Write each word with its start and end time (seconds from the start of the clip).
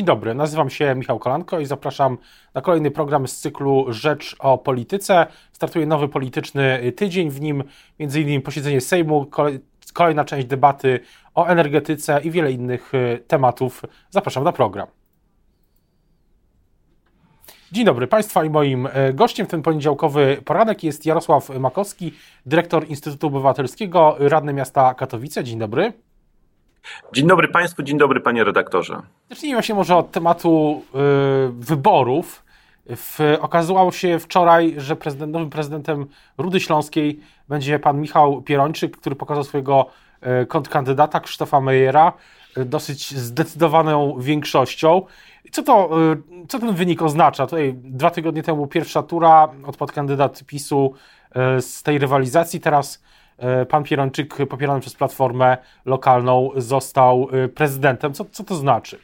Dzień 0.00 0.06
dobry, 0.06 0.34
nazywam 0.34 0.70
się 0.70 0.94
Michał 0.94 1.18
Kolanko 1.18 1.60
i 1.60 1.66
zapraszam 1.66 2.18
na 2.54 2.60
kolejny 2.60 2.90
program 2.90 3.28
z 3.28 3.38
cyklu 3.38 3.86
Rzecz 3.88 4.36
o 4.38 4.58
Polityce. 4.58 5.26
Startuje 5.52 5.86
nowy 5.86 6.08
polityczny 6.08 6.92
tydzień, 6.96 7.30
w 7.30 7.40
nim 7.40 7.64
m.in. 7.98 8.42
posiedzenie 8.42 8.80
Sejmu, 8.80 9.26
kolejna 9.94 10.24
część 10.24 10.46
debaty 10.46 11.00
o 11.34 11.46
energetyce 11.46 12.20
i 12.24 12.30
wiele 12.30 12.52
innych 12.52 12.94
y, 12.94 13.24
tematów. 13.26 13.82
Zapraszam 14.10 14.44
na 14.44 14.52
program. 14.52 14.86
Dzień 17.72 17.84
dobry 17.84 18.06
Państwa 18.06 18.44
i 18.44 18.50
moim 18.50 18.86
y, 18.86 18.90
gościem 19.14 19.46
w 19.46 19.50
ten 19.50 19.62
poniedziałkowy 19.62 20.42
poranek 20.44 20.84
jest 20.84 21.06
Jarosław 21.06 21.50
Makowski, 21.50 22.12
dyrektor 22.46 22.88
Instytutu 22.88 23.26
Obywatelskiego, 23.26 24.16
radny 24.18 24.52
miasta 24.52 24.94
Katowice. 24.94 25.44
Dzień 25.44 25.58
dobry. 25.58 25.92
Dzień 27.12 27.26
dobry 27.26 27.48
Państwu, 27.48 27.82
dzień 27.82 27.98
dobry 27.98 28.20
Panie 28.20 28.44
redaktorze. 28.44 29.02
Zacznijmy 29.30 29.62
się 29.62 29.74
może 29.74 29.96
od 29.96 30.10
tematu 30.10 30.82
y, 30.94 31.52
wyborów. 31.52 32.42
W, 32.96 33.36
okazało 33.40 33.92
się 33.92 34.18
wczoraj, 34.18 34.74
że 34.76 34.96
prezydent, 34.96 35.32
nowym 35.32 35.50
prezydentem 35.50 36.06
Rudy 36.38 36.60
Śląskiej 36.60 37.20
będzie 37.48 37.78
pan 37.78 38.00
Michał 38.00 38.42
Pierończyk, 38.42 38.96
który 38.96 39.16
pokazał 39.16 39.44
swojego 39.44 39.86
y, 40.42 40.46
kontrkandydata 40.46 41.20
Krzysztofa 41.20 41.60
Mejera 41.60 42.12
y, 42.58 42.64
dosyć 42.64 43.14
zdecydowaną 43.14 44.16
większością. 44.20 45.02
Co, 45.52 45.62
to, 45.62 45.90
y, 46.12 46.46
co 46.48 46.58
ten 46.58 46.74
wynik 46.74 47.02
oznacza? 47.02 47.46
Tutaj 47.46 47.74
dwa 47.74 48.10
tygodnie 48.10 48.42
temu 48.42 48.66
pierwsza 48.66 49.02
tura, 49.02 49.48
odpadł 49.66 49.92
kandydat 49.92 50.44
PiSu 50.44 50.94
y, 51.58 51.62
z 51.62 51.82
tej 51.82 51.98
rywalizacji, 51.98 52.60
teraz 52.60 53.02
pan 53.68 53.84
Pierończyk, 53.84 54.36
popierany 54.48 54.80
przez 54.80 54.94
Platformę 54.94 55.58
lokalną, 55.84 56.50
został 56.56 57.28
e, 57.32 57.48
prezydentem. 57.48 58.14
Co, 58.14 58.24
co 58.24 58.44
to 58.44 58.54
znaczy? 58.54 58.98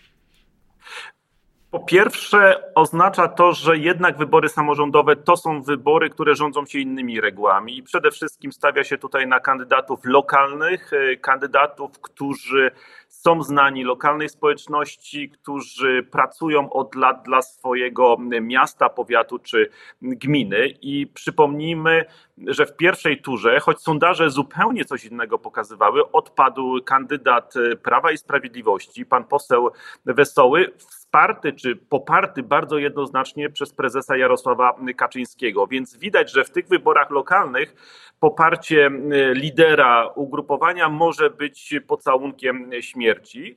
Po 1.71 1.81
pierwsze, 1.81 2.73
oznacza 2.75 3.29
to, 3.29 3.53
że 3.53 3.79
jednak 3.79 4.19
wybory 4.19 4.49
samorządowe 4.49 5.17
to 5.17 5.37
są 5.37 5.63
wybory, 5.63 6.11
które 6.11 6.35
rządzą 6.35 6.67
się 6.67 6.79
innymi 6.79 7.21
regułami 7.21 7.79
i 7.79 7.83
przede 7.83 8.11
wszystkim 8.11 8.53
stawia 8.53 8.85
się 8.85 8.99
tutaj 8.99 9.27
na 9.27 9.41
kandydatów 9.41 10.01
lokalnych, 10.05 10.93
e, 10.93 11.17
kandydatów, 11.17 12.01
którzy 12.01 12.71
są 13.09 13.43
znani 13.43 13.85
lokalnej 13.85 14.29
społeczności, 14.29 15.31
którzy 15.31 16.03
pracują 16.03 16.73
od 16.73 16.95
lat 16.95 17.23
dla 17.23 17.43
swojego 17.43 18.17
miasta, 18.41 18.89
powiatu 18.89 19.39
czy 19.39 19.71
gminy. 20.03 20.69
I 20.83 21.07
przypomnijmy, 21.07 22.05
że 22.47 22.67
w 22.67 22.77
pierwszej 22.77 23.23
turze, 23.23 23.61
choć 23.61 23.81
sondaże 23.81 24.31
zupełnie 24.31 24.85
coś 24.85 25.05
innego 25.05 25.39
pokazywały, 25.39 26.13
odpadł 26.13 26.83
kandydat 26.85 27.55
Prawa 27.83 28.13
i 28.13 28.19
Sprawiedliwości, 28.19 29.07
pan 29.07 29.25
poseł 29.25 29.71
Wesoły, 30.05 30.73
wsparty 31.17 31.53
czy 31.53 31.77
poparty 31.77 32.43
bardzo 32.43 32.79
jednoznacznie 32.79 33.51
przez 33.51 33.73
prezesa 33.73 34.17
Jarosława 34.17 34.77
Kaczyńskiego. 34.97 35.67
Więc 35.67 35.97
widać, 35.97 36.33
że 36.33 36.45
w 36.45 36.51
tych 36.51 36.69
wyborach 36.69 37.11
lokalnych 37.11 37.75
poparcie 38.21 38.91
lidera 39.35 40.07
ugrupowania 40.07 40.89
może 40.89 41.31
być 41.31 41.75
pocałunkiem 41.87 42.71
śmierci. 42.81 43.57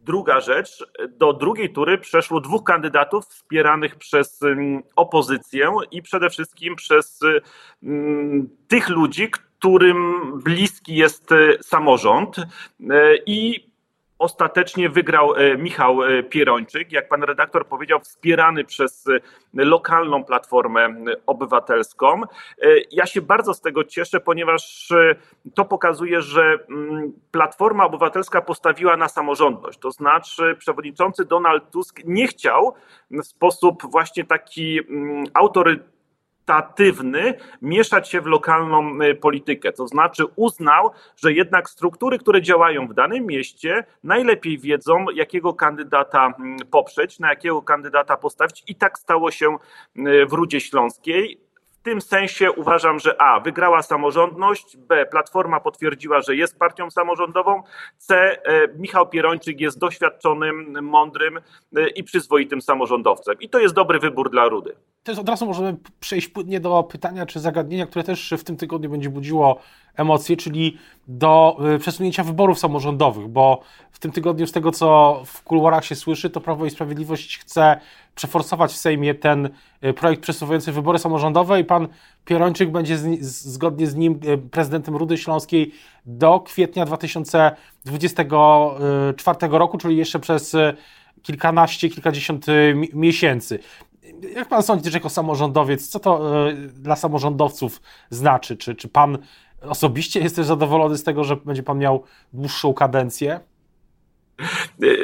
Druga 0.00 0.40
rzecz, 0.40 0.86
do 1.08 1.32
drugiej 1.32 1.72
tury 1.72 1.98
przeszło 1.98 2.40
dwóch 2.40 2.64
kandydatów 2.64 3.24
wspieranych 3.24 3.96
przez 3.96 4.40
opozycję 4.96 5.70
i 5.90 6.02
przede 6.02 6.30
wszystkim 6.30 6.76
przez 6.76 7.20
tych 8.68 8.88
ludzi, 8.88 9.30
którym 9.30 10.22
bliski 10.44 10.96
jest 10.96 11.30
samorząd. 11.62 12.36
I 13.26 13.70
Ostatecznie 14.18 14.88
wygrał 14.88 15.34
e, 15.34 15.56
Michał 15.56 16.02
e, 16.02 16.22
Pierończyk, 16.22 16.92
jak 16.92 17.08
pan 17.08 17.22
redaktor 17.22 17.66
powiedział, 17.66 18.00
wspierany 18.00 18.64
przez 18.64 19.06
e, 19.08 19.20
lokalną 19.54 20.24
platformę 20.24 20.94
obywatelską. 21.26 22.22
Ja 22.90 23.06
się 23.06 23.22
bardzo 23.22 23.54
z 23.54 23.60
tego 23.60 23.84
cieszę, 23.84 24.20
ponieważ 24.20 24.92
to 25.54 25.64
pokazuje, 25.64 26.22
że 26.22 26.58
mm, 26.68 27.12
Platforma 27.30 27.84
Obywatelska 27.84 28.42
postawiła 28.42 28.96
na 28.96 29.08
samorządność. 29.08 29.78
To 29.78 29.90
znaczy, 29.90 30.56
przewodniczący 30.58 31.24
Donald 31.24 31.70
Tusk 31.70 32.00
nie 32.04 32.26
chciał 32.26 32.74
w 33.10 33.24
sposób 33.24 33.82
właśnie 33.90 34.24
taki 34.24 34.80
mm, 34.88 35.24
charytatywny 36.46 37.34
mieszać 37.62 38.08
się 38.08 38.20
w 38.20 38.26
lokalną 38.26 39.02
y, 39.02 39.14
politykę. 39.14 39.72
To 39.72 39.86
znaczy 39.86 40.24
uznał, 40.36 40.90
że 41.16 41.32
jednak 41.32 41.70
struktury, 41.70 42.18
które 42.18 42.42
działają 42.42 42.88
w 42.88 42.94
danym 42.94 43.26
mieście, 43.26 43.84
najlepiej 44.04 44.58
wiedzą, 44.58 45.06
jakiego 45.14 45.54
kandydata 45.54 46.34
mm, 46.38 46.58
poprzeć, 46.70 47.18
na 47.18 47.28
jakiego 47.28 47.62
kandydata 47.62 48.16
postawić 48.16 48.64
i 48.68 48.74
tak 48.74 48.98
stało 48.98 49.30
się 49.30 49.56
y, 49.96 50.26
w 50.26 50.32
Rudzie 50.32 50.60
Śląskiej 50.60 51.45
tym 51.86 52.00
sensie 52.00 52.52
uważam, 52.52 52.98
że 52.98 53.20
A. 53.22 53.40
Wygrała 53.40 53.82
samorządność, 53.82 54.76
B. 54.76 55.06
Platforma 55.06 55.60
potwierdziła, 55.60 56.20
że 56.20 56.36
jest 56.36 56.58
partią 56.58 56.90
samorządową, 56.90 57.62
C. 57.98 58.14
E, 58.16 58.68
Michał 58.78 59.08
Pierończyk 59.08 59.60
jest 59.60 59.78
doświadczonym, 59.78 60.78
mądrym 60.82 61.36
e, 61.76 61.88
i 61.88 62.04
przyzwoitym 62.04 62.62
samorządowcem. 62.62 63.34
I 63.40 63.48
to 63.48 63.58
jest 63.58 63.74
dobry 63.74 63.98
wybór 63.98 64.30
dla 64.30 64.48
Rudy. 64.48 64.76
Teraz 65.02 65.20
od 65.20 65.28
razu 65.28 65.46
możemy 65.46 65.76
przejść 66.00 66.28
płynnie 66.28 66.60
do 66.60 66.82
pytania 66.82 67.26
czy 67.26 67.40
zagadnienia, 67.40 67.86
które 67.86 68.04
też 68.04 68.34
w 68.38 68.44
tym 68.44 68.56
tygodniu 68.56 68.90
będzie 68.90 69.10
budziło 69.10 69.60
emocje, 69.96 70.36
czyli 70.36 70.78
do 71.08 71.58
y, 71.74 71.78
przesunięcia 71.78 72.24
wyborów 72.24 72.58
samorządowych, 72.58 73.28
bo 73.28 73.60
w 73.90 73.98
tym 73.98 74.12
tygodniu, 74.12 74.46
z 74.46 74.52
tego 74.52 74.72
co 74.72 75.22
w 75.26 75.42
kuluarach 75.42 75.84
się 75.84 75.94
słyszy, 75.94 76.30
to 76.30 76.40
Prawo 76.40 76.66
i 76.66 76.70
Sprawiedliwość 76.70 77.38
chce 77.38 77.80
przeforsować 78.14 78.72
w 78.72 78.76
Sejmie 78.76 79.14
ten 79.14 79.50
y, 79.84 79.92
projekt 79.92 80.22
przesuwający 80.22 80.72
wybory 80.72 80.98
samorządowe 80.98 81.60
i 81.60 81.64
pan 81.64 81.88
Pierończyk 82.24 82.70
będzie 82.70 82.98
z, 82.98 83.24
zgodnie 83.24 83.86
z 83.86 83.94
nim 83.94 84.20
y, 84.24 84.38
prezydentem 84.38 84.96
Rudy 84.96 85.18
Śląskiej 85.18 85.72
do 86.06 86.40
kwietnia 86.40 86.86
2024 86.86 89.38
roku, 89.50 89.78
czyli 89.78 89.96
jeszcze 89.96 90.18
przez 90.18 90.56
kilkanaście, 91.22 91.88
kilkadziesiąt 91.88 92.46
miesięcy. 92.92 93.58
Jak 94.34 94.48
pan 94.48 94.62
sądzi, 94.62 94.90
że 94.90 94.98
jako 94.98 95.10
samorządowiec, 95.10 95.88
co 95.88 96.00
to 96.00 96.20
dla 96.72 96.96
samorządowców 96.96 97.82
znaczy? 98.10 98.56
Czy, 98.56 98.74
czy 98.74 98.88
pan 98.88 99.18
Osobiście 99.68 100.20
jesteś 100.20 100.46
zadowolony 100.46 100.98
z 100.98 101.04
tego, 101.04 101.24
że 101.24 101.36
będzie 101.36 101.62
pan 101.62 101.78
miał 101.78 102.04
dłuższą 102.32 102.74
kadencję? 102.74 103.40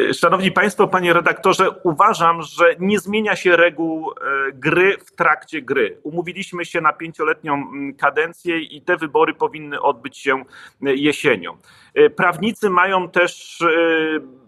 E, 0.08 0.14
szanowni 0.14 0.52
Państwo, 0.52 0.88
Panie 0.88 1.12
redaktorze, 1.12 1.70
uważam, 1.70 2.42
że 2.42 2.76
nie 2.78 2.98
zmienia 2.98 3.36
się 3.36 3.56
reguł 3.56 4.10
e, 4.10 4.14
gry 4.52 4.96
w 5.06 5.12
trakcie 5.12 5.62
gry. 5.62 5.98
Umówiliśmy 6.02 6.64
się 6.64 6.80
na 6.80 6.92
pięcioletnią 6.92 7.64
kadencję 7.98 8.58
i 8.58 8.82
te 8.82 8.96
wybory 8.96 9.34
powinny 9.34 9.80
odbyć 9.80 10.18
się 10.18 10.44
e, 10.82 10.94
jesienią. 10.94 11.56
Prawnicy 12.16 12.70
mają 12.70 13.08
też 13.08 13.62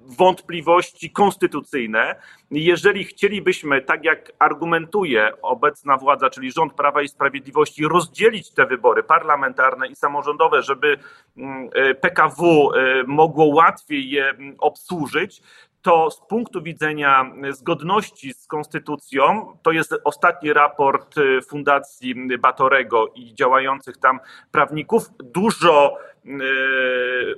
wątpliwości 0.07 1.11
konstytucyjne. 1.11 2.17
Jeżeli 2.51 3.05
chcielibyśmy, 3.05 3.83
tak 3.83 4.05
jak 4.05 4.33
argumentuje 4.39 5.33
obecna 5.43 5.97
władza, 5.97 6.31
czyli 6.31 6.53
rząd 6.53 6.73
Prawa 6.73 7.03
i 7.03 7.09
Sprawiedliwości, 7.09 7.89
rozdzielić 7.89 8.51
te 8.51 8.67
wybory 8.67 9.03
parlamentarne 9.03 9.87
i 9.89 9.97
samorządowe, 9.97 10.63
żeby 10.63 10.99
mm, 11.37 11.71
e, 11.75 11.95
PKW 11.95 12.71
e, 12.73 13.05
mogło 13.07 13.47
łatwiej 13.47 14.11
je 14.11 14.29
mm, 14.29 14.57
obsłużyć, 14.59 15.43
to 15.83 16.11
z 16.11 16.21
punktu 16.21 16.63
widzenia 16.63 17.31
zgodności 17.51 18.35
z 18.35 18.47
konstytucją, 18.47 19.57
to 19.63 19.73
jest 19.73 19.95
ostatni 20.05 20.53
raport 20.53 21.15
Fundacji 21.49 22.15
Batorego 22.39 23.07
i 23.15 23.35
działających 23.35 23.97
tam 23.97 24.21
prawników, 24.53 25.11
dużo 25.19 25.99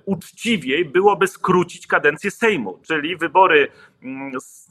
uczciwiej 0.04 0.84
byłoby 0.84 1.26
skrócić 1.26 1.86
kadencję 1.86 2.30
Sejmu, 2.30 2.78
czyli 2.86 3.16
wybory 3.16 3.68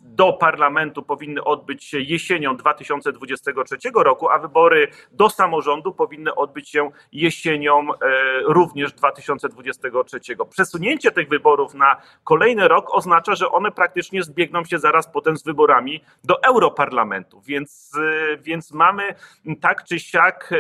do 0.01 0.33
parlamentu 0.33 1.03
powinny 1.03 1.43
odbyć 1.43 1.83
się 1.83 1.99
jesienią 1.99 2.57
2023 2.57 3.77
roku, 3.95 4.29
a 4.29 4.39
wybory 4.39 4.87
do 5.11 5.29
samorządu 5.29 5.93
powinny 5.93 6.35
odbyć 6.35 6.69
się 6.69 6.89
jesienią 7.11 7.93
e, 7.93 7.97
również 8.41 8.93
2023. 8.93 10.19
Przesunięcie 10.49 11.11
tych 11.11 11.29
wyborów 11.29 11.73
na 11.73 12.01
kolejny 12.23 12.67
rok 12.67 12.93
oznacza, 12.93 13.35
że 13.35 13.51
one 13.51 13.71
praktycznie 13.71 14.23
zbiegną 14.23 14.63
się 14.63 14.79
zaraz 14.79 15.11
potem 15.11 15.37
z 15.37 15.43
wyborami 15.43 16.01
do 16.23 16.43
Europarlamentu, 16.43 17.41
więc, 17.41 17.91
e, 17.97 18.37
więc 18.37 18.71
mamy 18.71 19.15
tak 19.61 19.83
czy 19.83 19.99
siak 19.99 20.53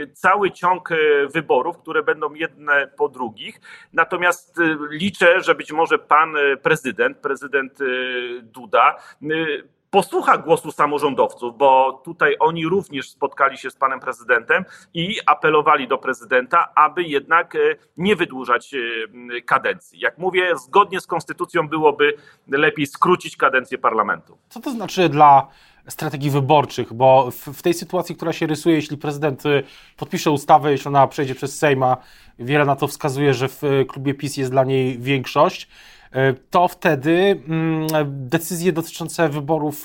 e, 0.00 0.06
cały 0.06 0.50
ciąg 0.50 0.88
wyborów, 1.34 1.78
które 1.78 2.02
będą 2.02 2.34
jedne 2.34 2.90
po 2.96 3.08
drugich. 3.08 3.60
Natomiast 3.92 4.60
liczę, 4.90 5.40
że 5.40 5.54
być 5.54 5.72
może 5.72 5.98
pan 5.98 6.34
prezydent, 6.62 7.18
prezydent 7.18 7.67
Duda 8.42 8.96
posłucha 9.90 10.38
głosu 10.38 10.72
samorządowców, 10.72 11.58
bo 11.58 12.00
tutaj 12.04 12.36
oni 12.40 12.66
również 12.66 13.10
spotkali 13.10 13.58
się 13.58 13.70
z 13.70 13.76
panem 13.76 14.00
prezydentem 14.00 14.64
i 14.94 15.16
apelowali 15.26 15.88
do 15.88 15.98
prezydenta, 15.98 16.72
aby 16.74 17.02
jednak 17.02 17.54
e, 17.54 17.58
nie 17.96 18.16
wydłużać 18.16 18.74
kadencji. 19.46 20.00
Jak 20.00 20.18
mówię, 20.18 20.56
zgodnie 20.56 21.00
z 21.00 21.06
konstytucją 21.06 21.68
byłoby 21.68 22.14
lepiej 22.48 22.86
skrócić 22.86 23.36
kadencję 23.36 23.78
parlamentu. 23.78 24.38
Co 24.48 24.60
to 24.60 24.70
znaczy 24.70 25.08
dla 25.08 25.48
strategii 25.88 26.30
wyborczych, 26.30 26.92
bo 26.92 27.30
w, 27.30 27.62
tej 27.62 27.74
sytuacji, 27.74 28.16
która 28.16 28.32
się 28.32 28.46
rysuje, 28.46 28.76
jeśli 28.76 28.96
prezydent 28.96 29.46
y, 29.46 29.62
podpisze 29.96 30.30
ustawę, 30.30 30.72
jeśli 30.72 30.88
ona 30.88 31.06
przejdzie 31.06 31.34
przez 31.34 31.58
Sejma, 31.58 31.96
wiele 32.38 32.64
na 32.64 32.76
to 32.76 32.86
wskazuje, 32.86 33.34
że 33.34 33.48
w 33.48 33.64
y, 33.64 33.86
klubie 33.88 34.14
PiS 34.14 34.36
jest 34.36 34.50
dla 34.50 34.64
niej 34.64 34.98
większość, 34.98 35.62
y, 35.62 35.97
to 36.50 36.68
wtedy 36.68 37.42
mm, 37.48 37.86
decyzje 38.06 38.72
dotyczące 38.72 39.28
wyborów 39.28 39.84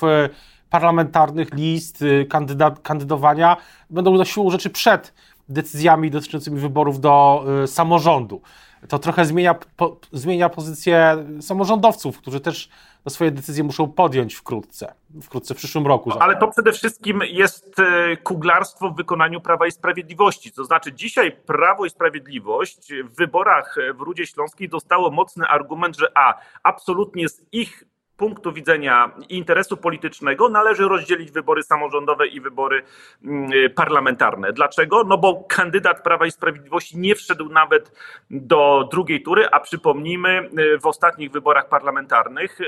parlamentarnych, 0.70 1.54
list, 1.54 2.04
kandydat, 2.28 2.80
kandydowania 2.80 3.56
będą 3.90 4.16
na 4.16 4.24
siłą 4.24 4.50
rzeczy 4.50 4.70
przed 4.70 5.14
decyzjami 5.48 6.10
dotyczącymi 6.10 6.60
wyborów 6.60 7.00
do 7.00 7.44
samorządu. 7.66 8.40
To 8.88 8.98
trochę 8.98 9.24
zmienia, 9.24 9.54
po, 9.76 9.96
zmienia 10.12 10.48
pozycję 10.48 11.26
samorządowców, 11.40 12.18
którzy 12.18 12.40
też 12.40 12.68
no, 13.04 13.10
swoje 13.10 13.30
decyzje 13.30 13.64
muszą 13.64 13.92
podjąć 13.92 14.34
wkrótce, 14.34 14.94
wkrótce 15.22 15.54
w 15.54 15.56
przyszłym 15.56 15.86
roku. 15.86 16.10
No, 16.10 16.18
ale 16.18 16.36
to 16.36 16.48
przede 16.48 16.72
wszystkim 16.72 17.20
jest 17.26 17.80
e, 17.80 18.16
kuglarstwo 18.16 18.90
w 18.90 18.96
wykonaniu 18.96 19.40
Prawa 19.40 19.66
i 19.66 19.72
Sprawiedliwości. 19.72 20.52
To 20.52 20.64
znaczy 20.64 20.92
dzisiaj 20.92 21.32
Prawo 21.32 21.84
i 21.84 21.90
Sprawiedliwość 21.90 22.92
w 23.04 23.16
wyborach 23.16 23.76
w 23.94 24.00
Rudzie 24.00 24.26
Śląskiej 24.26 24.68
dostało 24.68 25.10
mocny 25.10 25.46
argument, 25.46 25.98
że 25.98 26.12
a, 26.14 26.34
absolutnie 26.62 27.28
z 27.28 27.42
ich 27.52 27.84
punktu 28.16 28.52
widzenia 28.52 29.10
interesu 29.28 29.76
politycznego 29.76 30.48
należy 30.48 30.88
rozdzielić 30.88 31.30
wybory 31.30 31.62
samorządowe 31.62 32.26
i 32.26 32.40
wybory 32.40 32.82
mm, 33.24 33.50
parlamentarne. 33.74 34.52
Dlaczego? 34.52 35.04
No 35.04 35.18
bo 35.18 35.44
kandydat 35.48 36.02
Prawa 36.02 36.26
i 36.26 36.30
Sprawiedliwości 36.30 36.98
nie 36.98 37.14
wszedł 37.14 37.48
nawet 37.48 37.92
do 38.30 38.88
drugiej 38.90 39.22
tury, 39.22 39.48
a 39.50 39.60
przypomnijmy, 39.60 40.50
y, 40.58 40.78
w 40.78 40.86
ostatnich 40.86 41.30
wyborach 41.30 41.68
parlamentarnych 41.68 42.60
y, 42.60 42.64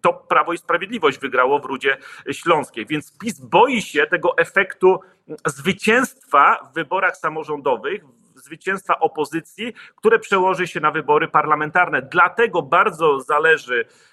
to 0.00 0.12
Prawo 0.12 0.52
i 0.52 0.58
Sprawiedliwość 0.58 1.18
wygrało 1.18 1.58
w 1.58 1.64
Rudzie 1.64 1.96
Śląskiej. 2.32 2.86
Więc 2.86 3.18
PiS 3.18 3.40
boi 3.40 3.82
się 3.82 4.06
tego 4.06 4.38
efektu 4.38 5.00
zwycięstwa 5.46 6.68
w 6.70 6.74
wyborach 6.74 7.16
samorządowych, 7.16 8.04
zwycięstwa 8.34 8.98
opozycji, 8.98 9.72
które 9.96 10.18
przełoży 10.18 10.66
się 10.66 10.80
na 10.80 10.90
wybory 10.90 11.28
parlamentarne. 11.28 12.02
Dlatego 12.02 12.62
bardzo 12.62 13.20
zależy 13.20 13.84
Mm, 13.84 14.11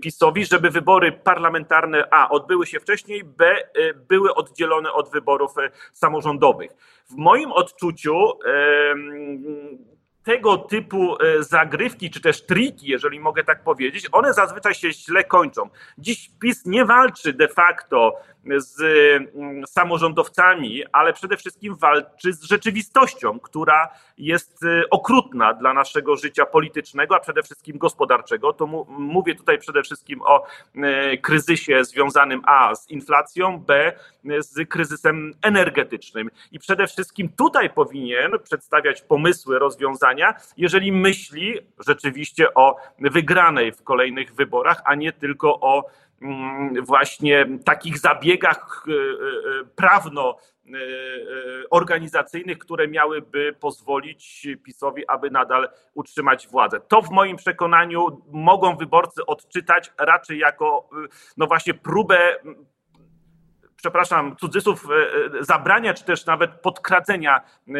PiSowi, 0.00 0.46
żeby 0.46 0.70
wybory 0.70 1.12
parlamentarne 1.12 2.08
A 2.10 2.28
odbyły 2.28 2.66
się 2.66 2.80
wcześniej, 2.80 3.24
B 3.24 3.56
y, 3.78 3.94
były 3.94 4.34
oddzielone 4.34 4.92
od 4.92 5.10
wyborów 5.10 5.58
y, 5.58 5.70
samorządowych. 5.92 6.70
W 7.10 7.16
moim 7.16 7.52
odczuciu 7.52 8.14
tego 10.24 10.58
typu 10.58 11.16
e, 11.22 11.42
zagrywki, 11.42 12.10
czy 12.10 12.20
też 12.20 12.46
triki, 12.46 12.86
jeżeli 12.86 13.20
mogę 13.20 13.44
tak 13.44 13.62
powiedzieć, 13.64 14.08
one 14.12 14.34
zazwyczaj 14.34 14.74
się 14.74 14.92
źle 14.92 15.24
kończą. 15.24 15.68
Dziś 15.98 16.30
PiS 16.40 16.66
nie 16.66 16.84
walczy 16.84 17.32
de 17.32 17.48
facto 17.48 18.12
z 18.56 18.80
mm, 19.34 19.66
samorządowcami, 19.66 20.82
ale 20.92 21.12
przede 21.12 21.36
wszystkim 21.36 21.76
walczy 21.76 22.32
z 22.32 22.42
rzeczywistością, 22.42 23.40
która 23.40 23.88
jest 24.18 24.64
e, 24.64 24.90
okrutna 24.90 25.54
dla 25.54 25.74
naszego 25.74 26.16
życia 26.16 26.46
politycznego, 26.46 27.16
a 27.16 27.20
przede 27.20 27.42
wszystkim 27.42 27.78
gospodarczego. 27.78 28.52
To 28.52 28.66
mówię 28.88 29.34
tutaj 29.34 29.58
przede 29.58 29.82
wszystkim 29.82 30.22
o 30.22 30.46
e, 30.76 31.16
kryzysie 31.16 31.84
związanym 31.84 32.42
A 32.46 32.74
z 32.74 32.90
inflacją, 32.90 33.58
B 33.58 33.92
z 34.38 34.68
kryzysem 34.68 35.32
energetycznym. 35.42 36.30
I 36.52 36.58
przede 36.58 36.86
wszystkim 36.86 37.28
tutaj 37.28 37.70
powinien 37.70 38.32
przedstawiać 38.44 39.02
pomysły, 39.02 39.58
rozwiązania, 39.58 40.34
jeżeli 40.56 40.92
myśli 40.92 41.58
rzeczywiście 41.86 42.54
o 42.54 42.76
wygranej 43.00 43.72
w 43.72 43.82
kolejnych 43.82 44.34
wyborach, 44.34 44.82
a 44.84 44.94
nie 44.94 45.12
tylko 45.12 45.60
o 45.60 45.84
właśnie 46.82 47.46
takich 47.64 47.98
zabiegach 47.98 48.84
e, 48.88 48.92
e, 48.92 49.64
prawno 49.76 50.36
e, 50.66 50.70
organizacyjnych, 51.70 52.58
które 52.58 52.88
miałyby 52.88 53.56
pozwolić 53.60 54.48
PiSowi, 54.64 55.08
aby 55.08 55.30
nadal 55.30 55.68
utrzymać 55.94 56.48
władzę. 56.48 56.80
To 56.80 57.02
w 57.02 57.10
moim 57.10 57.36
przekonaniu 57.36 58.22
mogą 58.28 58.76
wyborcy 58.76 59.26
odczytać 59.26 59.92
raczej 59.98 60.38
jako 60.38 60.88
no 61.36 61.46
właśnie 61.46 61.74
próbę 61.74 62.36
przepraszam, 63.84 64.36
cudzysłów, 64.36 64.86
e, 64.90 65.38
e, 65.40 65.44
zabrania, 65.44 65.94
czy 65.94 66.04
też 66.04 66.26
nawet 66.26 66.50
podkradzenia 66.50 67.36
e, 67.36 67.72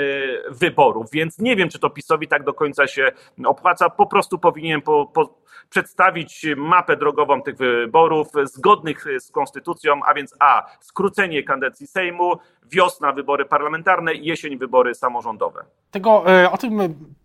wyborów. 0.51 1.11
Więc 1.13 1.39
nie 1.39 1.57
wiem, 1.57 1.69
czy 1.69 1.79
to 1.79 1.91
PiSowi 1.91 2.29
tak 2.29 2.45
do 2.45 2.55
końca 2.55 2.87
się 2.87 3.13
opłaca. 3.45 3.91
Po 3.91 4.07
prostu 4.07 4.39
powinien 4.39 4.83
po, 4.83 5.07
po 5.07 5.45
przedstawić 5.71 6.47
mapę 6.57 6.97
drogową 6.97 7.43
tych 7.43 7.57
wyborów 7.57 8.29
zgodnych 8.43 9.05
z 9.19 9.31
konstytucją, 9.31 10.01
a 10.07 10.15
więc 10.15 10.35
A. 10.41 10.67
Skrócenie 10.81 11.43
kadencji 11.43 11.87
Sejmu, 11.87 12.33
wiosna 12.65 13.13
wybory 13.13 13.45
parlamentarne 13.45 14.15
i 14.15 14.27
jesień 14.27 14.59
wybory 14.59 14.95
samorządowe. 14.95 15.65
Tego, 15.91 16.25
o 16.51 16.59
tym 16.59 16.79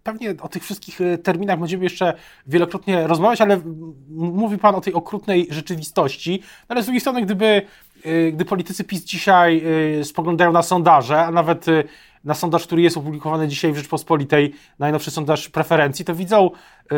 pewnie 0.03 0.35
o 0.41 0.47
tych 0.47 0.63
wszystkich 0.63 0.99
terminach 1.23 1.59
będziemy 1.59 1.83
jeszcze 1.83 2.13
wielokrotnie 2.47 3.07
rozmawiać, 3.07 3.41
ale 3.41 3.61
mówi 4.09 4.57
Pan 4.57 4.75
o 4.75 4.81
tej 4.81 4.93
okrutnej 4.93 5.47
rzeczywistości. 5.49 6.43
Ale 6.67 6.81
z 6.81 6.85
drugiej 6.85 7.01
strony, 7.01 7.21
gdyby 7.21 7.61
gdy 8.33 8.45
politycy 8.45 8.83
PiS 8.83 9.03
dzisiaj 9.03 9.61
y, 9.99 10.03
spoglądają 10.03 10.51
na 10.51 10.61
sondaże, 10.61 11.25
a 11.25 11.31
nawet 11.31 11.67
y, 11.67 11.83
na 12.23 12.33
sondaż, 12.33 12.63
który 12.63 12.81
jest 12.81 12.97
opublikowany 12.97 13.47
dzisiaj 13.47 13.73
w 13.73 13.77
Rzeczpospolitej, 13.77 14.53
najnowszy 14.79 15.11
sondaż 15.11 15.49
preferencji, 15.49 16.05
to 16.05 16.15
widzą, 16.15 16.51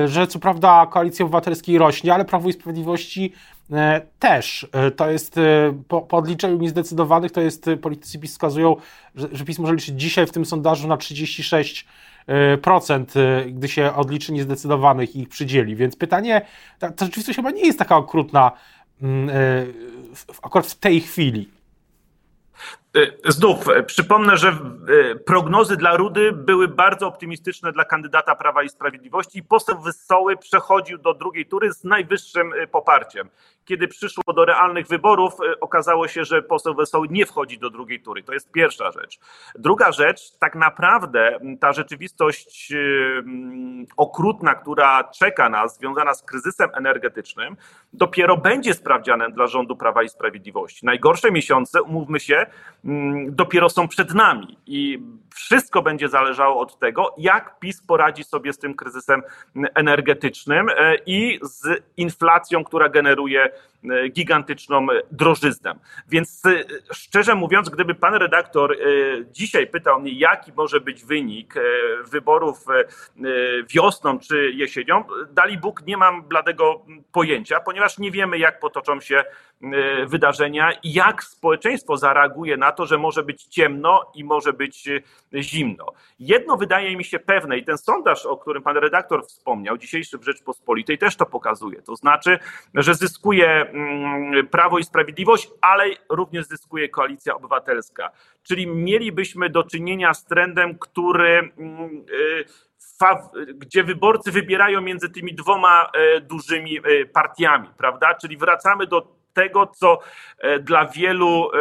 że 0.05 0.27
co 0.27 0.39
prawda 0.39 0.87
koalicja 0.91 1.25
obywatelskiej 1.25 1.77
rośnie, 1.77 2.13
ale 2.13 2.25
Prawo 2.25 2.49
i 2.49 2.53
Sprawiedliwości 2.53 3.33
też. 4.19 4.67
To 4.95 5.11
jest 5.11 5.39
po, 5.87 6.01
po 6.01 6.17
odliczeniu 6.17 6.57
niezdecydowanych, 6.57 7.31
to 7.31 7.41
jest 7.41 7.69
politycy 7.81 8.19
PiS 8.19 8.31
wskazują, 8.31 8.75
że, 9.15 9.27
że 9.31 9.45
PiS 9.45 9.59
może 9.59 9.73
liczyć 9.73 10.01
dzisiaj 10.01 10.27
w 10.27 10.31
tym 10.31 10.45
sondażu 10.45 10.87
na 10.87 10.97
36 10.97 11.85
procent, 12.61 13.13
gdy 13.47 13.67
się 13.67 13.93
odliczy 13.93 14.33
niezdecydowanych 14.33 15.15
i 15.15 15.19
ich 15.19 15.29
przydzieli. 15.29 15.75
Więc 15.75 15.95
pytanie, 15.95 16.41
ta, 16.79 16.91
ta 16.91 17.05
rzeczywistość 17.05 17.35
chyba 17.35 17.51
nie 17.51 17.65
jest 17.65 17.79
taka 17.79 17.97
okrutna, 17.97 18.51
akurat 20.41 20.67
w 20.67 20.75
tej 20.75 21.01
chwili. 21.01 21.47
E, 22.95 23.31
znów 23.31 23.69
e, 23.69 23.83
przypomnę, 23.83 24.37
że 24.37 24.57
prognozy 25.25 25.77
dla 25.77 25.95
Rudy 25.97 26.31
były 26.31 26.67
bardzo 26.67 27.07
optymistyczne 27.07 27.71
dla 27.71 27.85
kandydata 27.85 28.35
Prawa 28.35 28.63
i 28.63 28.69
Sprawiedliwości 28.69 29.39
i 29.39 29.43
poseł 29.43 29.81
Wesoły 29.81 30.37
przechodził 30.37 30.97
do 30.97 31.13
drugiej 31.13 31.45
tury 31.45 31.73
z 31.73 31.83
najwyższym 31.83 32.53
poparciem 32.71 33.29
kiedy 33.65 33.87
przyszło 33.87 34.33
do 34.33 34.45
realnych 34.45 34.87
wyborów, 34.87 35.33
e, 35.33 35.59
okazało 35.59 36.07
się, 36.07 36.25
że 36.25 36.41
poseł 36.41 36.75
Wesoły 36.75 37.07
nie 37.09 37.25
wchodzi 37.25 37.59
do 37.59 37.69
drugiej 37.69 38.01
tury. 38.01 38.23
To 38.23 38.33
jest 38.33 38.51
pierwsza 38.51 38.91
rzecz. 38.91 39.19
Druga 39.55 39.91
rzecz, 39.91 40.37
tak 40.39 40.55
naprawdę 40.55 41.39
ta 41.59 41.73
rzeczywistość 41.73 42.73
okrutna, 43.97 44.55
która 44.55 45.03
czeka 45.03 45.49
nas, 45.49 45.77
związana 45.77 46.13
z 46.13 46.23
kryzysem 46.23 46.69
energetycznym, 46.73 47.57
dopiero 47.93 48.37
będzie 48.37 48.73
sprawdzianem 48.73 49.33
dla 49.33 49.47
rządu 49.47 49.75
Prawa 49.75 50.03
i 50.03 50.09
Sprawiedliwości. 50.09 50.85
Najgorsze 50.85 51.31
miesiące, 51.31 51.81
umówmy 51.81 52.19
się, 52.19 52.45
dopiero 53.27 53.69
są 53.69 53.87
przed 53.87 54.13
nami 54.13 54.57
i 54.65 54.99
wszystko 55.35 55.81
będzie 55.81 56.09
zależało 56.09 56.61
od 56.61 56.79
tego, 56.79 57.15
jak 57.17 57.59
PiS 57.59 57.81
poradzi 57.81 58.23
sobie 58.23 58.53
z 58.53 58.57
tym 58.57 58.73
kryzysem 58.73 59.21
energetycznym 59.75 60.69
e, 60.69 60.95
i 61.05 61.39
z 61.41 61.83
inflacją, 61.97 62.63
która 62.63 62.89
generuje 62.89 63.51
E, 63.89 64.09
gigantyczną 64.09 64.87
drożyznę. 65.11 65.75
Więc 66.09 66.45
e, 66.45 66.63
szczerze 66.93 67.35
mówiąc, 67.35 67.69
gdyby 67.69 67.95
pan 67.95 68.13
redaktor 68.13 68.77
dzisiaj 69.31 69.67
pytał 69.67 70.01
mnie, 70.01 70.11
jaki 70.11 70.53
może 70.53 70.81
być 70.81 71.05
wynik 71.05 71.53
wyborów 72.05 72.65
wiosną 73.69 74.19
czy 74.19 74.51
jesienią, 74.51 75.03
dali 75.31 75.57
Bóg, 75.57 75.85
nie 75.87 75.97
mam 75.97 76.23
bladego 76.23 76.85
pojęcia, 77.11 77.59
ponieważ 77.59 77.97
nie 77.97 78.11
wiemy, 78.11 78.37
jak 78.37 78.59
potoczą 78.59 78.99
się 78.99 79.23
wydarzenia 80.07 80.71
i 80.83 80.93
jak 80.93 81.23
społeczeństwo 81.23 81.97
zareaguje 81.97 82.57
na 82.57 82.71
to, 82.71 82.85
że 82.85 82.97
może 82.97 83.23
być 83.23 83.43
ciemno 83.43 84.11
i 84.15 84.23
może 84.23 84.53
być 84.53 84.89
zimno. 85.33 85.85
Jedno 86.19 86.57
wydaje 86.57 86.97
mi 86.97 87.03
się 87.03 87.19
pewne 87.19 87.57
i 87.57 87.63
ten 87.63 87.77
sondaż, 87.77 88.25
o 88.25 88.37
którym 88.37 88.63
pan 88.63 88.77
redaktor 88.77 89.25
wspomniał, 89.25 89.77
dzisiejszy 89.77 90.17
w 90.17 90.23
Rzeczpospolitej 90.23 90.97
też 90.97 91.15
to 91.15 91.25
pokazuje. 91.25 91.81
To 91.81 91.95
znaczy, 91.95 92.39
że 92.73 92.95
zyskuje 92.95 93.71
Mm, 93.73 94.47
Prawo 94.47 94.79
i 94.79 94.83
Sprawiedliwość, 94.83 95.49
ale 95.61 95.85
również 96.09 96.45
zyskuje 96.45 96.89
Koalicja 96.89 97.35
Obywatelska. 97.35 98.11
Czyli 98.43 98.67
mielibyśmy 98.67 99.49
do 99.49 99.63
czynienia 99.63 100.13
z 100.13 100.25
trendem, 100.25 100.79
który 100.79 101.51
mm, 101.57 102.05
y, 102.09 102.45
gdzie 103.55 103.83
wyborcy 103.83 104.31
wybierają 104.31 104.81
między 104.81 105.09
tymi 105.09 105.35
dwoma 105.35 105.89
e, 105.93 106.21
dużymi 106.21 106.77
e, 106.77 107.05
partiami, 107.05 107.69
prawda? 107.77 108.13
Czyli 108.13 108.37
wracamy 108.37 108.87
do 108.87 109.20
tego, 109.33 109.67
co 109.67 109.99
dla 110.61 110.85
wielu 110.85 111.51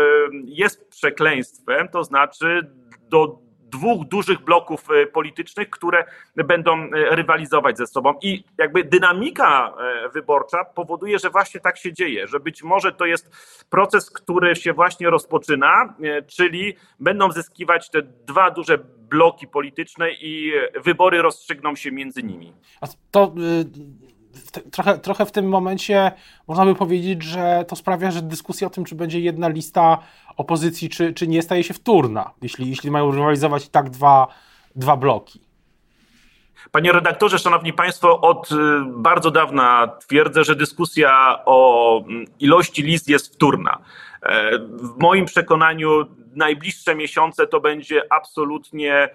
jest 0.44 0.88
przekleństwem, 0.88 1.88
to 1.88 2.04
znaczy 2.04 2.70
do 3.08 3.38
dwóch 3.70 4.08
dużych 4.08 4.40
bloków 4.40 4.84
e, 4.90 5.06
politycznych, 5.06 5.70
które 5.70 6.04
będą 6.36 6.82
e, 6.82 6.88
rywalizować 7.16 7.78
ze 7.78 7.86
sobą. 7.86 8.14
I 8.22 8.44
jakby 8.58 8.84
dynamika 8.84 9.74
e, 9.78 10.08
wyborcza 10.08 10.64
powoduje, 10.64 11.18
że 11.18 11.30
właśnie 11.30 11.60
tak 11.60 11.78
się 11.78 11.92
dzieje, 11.92 12.26
że 12.26 12.40
być 12.40 12.62
może 12.62 12.92
to 12.92 13.06
jest 13.06 13.30
proces, 13.70 14.10
który 14.10 14.56
się 14.56 14.72
właśnie 14.72 15.10
rozpoczyna, 15.10 15.94
czyli 16.26 16.76
będą 17.00 17.32
zyskiwać 17.32 17.90
te 17.90 18.02
dwa 18.02 18.50
duże 18.50 18.78
bloki 18.98 19.48
polityczne 19.48 20.10
i 20.12 20.52
wybory 20.84 21.22
rozstrzygną 21.22 21.76
się 21.76 21.92
między 21.92 22.22
nimi. 22.22 22.52
A 22.80 22.86
to 23.10 23.34
trochę, 24.50 24.98
trochę 24.98 25.26
w 25.26 25.32
tym 25.32 25.48
momencie 25.48 26.12
można 26.48 26.64
by 26.64 26.74
powiedzieć, 26.74 27.22
że 27.22 27.64
to 27.68 27.76
sprawia, 27.76 28.10
że 28.10 28.22
dyskusja 28.22 28.66
o 28.66 28.70
tym, 28.70 28.84
czy 28.84 28.94
będzie 28.94 29.20
jedna 29.20 29.48
lista 29.48 29.98
opozycji, 30.36 30.88
czy, 30.88 31.12
czy 31.12 31.28
nie, 31.28 31.42
staje 31.42 31.64
się 31.64 31.74
wtórna, 31.74 32.30
jeśli, 32.42 32.70
jeśli 32.70 32.90
mają 32.90 33.10
rywalizować 33.10 33.68
tak 33.68 33.90
dwa, 33.90 34.26
dwa 34.76 34.96
bloki. 34.96 35.40
Panie 36.70 36.92
redaktorze, 36.92 37.38
szanowni 37.38 37.72
państwo, 37.72 38.20
od 38.20 38.52
y, 38.52 38.54
bardzo 38.86 39.30
dawna 39.30 39.88
twierdzę, 40.08 40.44
że 40.44 40.56
dyskusja 40.56 41.38
o 41.44 42.00
mm, 42.00 42.24
ilości 42.40 42.82
list 42.82 43.08
jest 43.08 43.34
wtórna. 43.34 43.78
E, 44.22 44.58
w 44.58 44.98
moim 44.98 45.24
przekonaniu 45.24 46.06
najbliższe 46.36 46.94
miesiące 46.94 47.46
to 47.46 47.60
będzie 47.60 48.12
absolutnie 48.12 49.08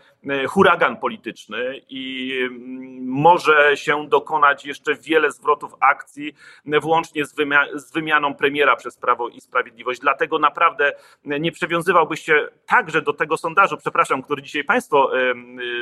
huragan 0.48 0.98
polityczny 0.98 1.82
i 1.90 2.34
mm, 2.42 3.06
może 3.08 3.78
się 3.78 4.08
dokonać 4.08 4.66
jeszcze 4.66 4.96
wiele 4.96 5.32
zwrotów 5.32 5.74
akcji, 5.80 6.36
włącznie 6.66 7.26
z, 7.26 7.36
z 7.76 7.92
wymianą 7.94 8.36
premiera 8.36 8.76
przez 8.76 8.98
Prawo 8.98 9.30
i 9.30 9.42
Sprawiedliwość. 9.42 10.00
Dlatego 10.00 10.40
naprawdę 10.40 10.94
nie 11.26 11.52
przywiązywałby 11.52 12.18
się 12.18 12.48
także 12.66 13.02
do 13.02 13.14
tego 13.14 13.38
sondażu, 13.38 13.78
przepraszam, 13.78 14.22
który 14.22 14.42
dzisiaj 14.42 14.64
Państwo 14.64 15.12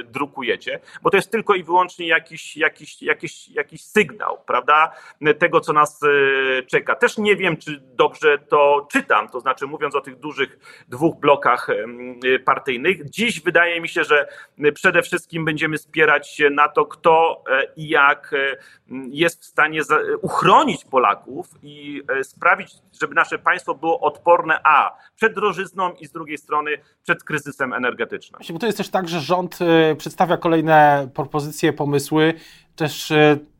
drukujecie, 0.05 0.79
bo 1.01 1.09
to 1.09 1.17
jest 1.17 1.31
tylko 1.31 1.55
i 1.55 1.63
wyłącznie 1.63 2.07
jakiś, 2.07 2.57
jakiś, 2.57 3.01
jakiś, 3.01 3.49
jakiś 3.49 3.81
sygnał, 3.81 4.37
prawda, 4.47 4.91
tego, 5.39 5.59
co 5.59 5.73
nas 5.73 6.03
e, 6.03 6.63
czeka. 6.63 6.95
Też 6.95 7.17
nie 7.17 7.35
wiem, 7.35 7.57
czy 7.57 7.81
dobrze 7.95 8.37
to 8.37 8.87
czytam, 8.91 9.29
to 9.29 9.39
znaczy 9.39 9.67
mówiąc 9.67 9.95
o 9.95 10.01
tych 10.01 10.19
dużych 10.19 10.83
dwóch 10.87 11.19
blokach 11.19 11.67
partyjnych. 12.45 13.09
Dziś 13.09 13.41
wydaje 13.41 13.81
mi 13.81 13.89
się, 13.89 14.03
że 14.03 14.27
przede 14.73 15.01
wszystkim 15.01 15.45
będziemy 15.45 15.77
spierać 15.77 16.29
się 16.29 16.49
na 16.49 16.67
to, 16.67 16.85
kto 16.85 17.43
e, 17.49 17.67
i 17.75 17.89
jak 17.89 18.33
e, 18.33 18.57
jest 19.09 19.41
w 19.41 19.45
stanie 19.45 19.81
uchronić 20.21 20.85
Polaków 20.85 21.49
i 21.63 22.03
e, 22.19 22.23
sprawić, 22.23 22.71
żeby 23.01 23.15
nasze 23.15 23.39
państwo 23.39 23.75
było 23.75 23.99
odporne 23.99 24.59
a 24.63 24.97
przed 25.15 25.33
drożyzną 25.35 25.91
i 25.91 26.05
z 26.05 26.11
drugiej 26.11 26.37
strony 26.37 26.71
przed 27.03 27.23
kryzysem 27.23 27.73
energetycznym. 27.73 28.41
Bo 28.49 28.59
to 28.59 28.65
jest 28.65 28.77
też 28.77 28.89
tak, 28.89 29.07
że 29.09 29.19
rząd 29.19 29.59
przedstawia 29.97 30.37
kolejne 30.37 31.09
propozycje, 31.13 31.73
pomysły, 31.73 32.33
też 32.75 33.13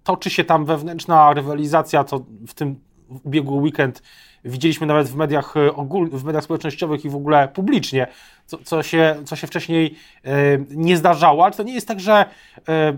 toczy 0.04 0.30
się 0.30 0.44
tam 0.44 0.66
wewnętrzna 0.66 1.34
rywalizacja, 1.34 2.04
co 2.04 2.26
w 2.48 2.54
tym 2.54 2.80
ubiegły 3.24 3.58
weekend 3.58 4.02
widzieliśmy 4.46 4.88
nawet 4.88 5.08
w 5.08 5.16
mediach, 5.16 5.58
e, 5.58 5.76
ogól, 5.76 6.10
w 6.10 6.24
mediach 6.24 6.44
społecznościowych 6.44 7.06
i 7.06 7.10
w 7.10 7.16
ogóle 7.16 7.48
publicznie, 7.48 8.08
co, 8.46 8.58
co, 8.58 8.84
się, 8.84 9.16
co 9.26 9.36
się 9.36 9.48
wcześniej 9.48 9.96
e, 10.24 10.32
nie 10.70 10.98
zdarzało, 10.98 11.44
ale 11.44 11.54
to 11.54 11.64
nie 11.64 11.74
jest 11.74 11.88
tak, 11.88 12.00
że, 12.00 12.26
e, 12.70 12.98